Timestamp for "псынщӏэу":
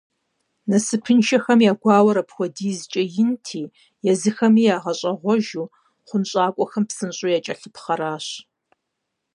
6.89-7.33